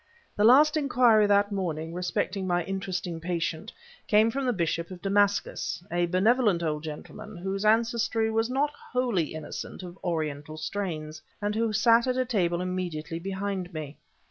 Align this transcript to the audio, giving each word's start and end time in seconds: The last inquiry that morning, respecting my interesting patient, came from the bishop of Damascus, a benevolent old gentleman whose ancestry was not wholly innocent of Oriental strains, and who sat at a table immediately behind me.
The 0.35 0.43
last 0.43 0.77
inquiry 0.77 1.27
that 1.27 1.51
morning, 1.51 1.93
respecting 1.93 2.47
my 2.47 2.63
interesting 2.63 3.19
patient, 3.21 3.71
came 4.07 4.31
from 4.31 4.47
the 4.47 4.51
bishop 4.51 4.89
of 4.89 4.99
Damascus, 4.99 5.83
a 5.91 6.07
benevolent 6.07 6.63
old 6.63 6.83
gentleman 6.85 7.37
whose 7.37 7.63
ancestry 7.63 8.31
was 8.31 8.49
not 8.49 8.71
wholly 8.93 9.35
innocent 9.35 9.83
of 9.83 9.99
Oriental 10.03 10.57
strains, 10.57 11.21
and 11.39 11.53
who 11.53 11.71
sat 11.71 12.07
at 12.07 12.17
a 12.17 12.25
table 12.25 12.61
immediately 12.61 13.19
behind 13.19 13.71
me. 13.75 13.95